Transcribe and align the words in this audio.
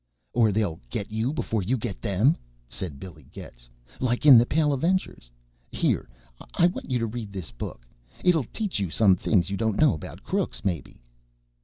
"Or 0.33 0.51
they'll 0.51 0.79
get 0.89 1.11
you 1.11 1.31
before 1.31 1.61
you 1.61 1.77
get 1.77 2.01
them," 2.01 2.35
said 2.67 2.99
Billy 2.99 3.27
Getz. 3.31 3.69
"Like 3.99 4.25
in 4.25 4.35
'The 4.39 4.47
Pale 4.47 4.73
Avengers.' 4.73 5.29
Here, 5.71 6.09
I 6.55 6.65
want 6.65 6.89
you 6.89 6.97
to 6.97 7.05
read 7.05 7.31
this 7.31 7.51
book. 7.51 7.85
It'll 8.23 8.45
teach 8.45 8.79
you 8.79 8.89
some 8.89 9.15
things 9.15 9.51
you 9.51 9.57
don't 9.57 9.79
know 9.79 9.93
about 9.93 10.23
crooks, 10.23 10.65
maybe." 10.65 11.03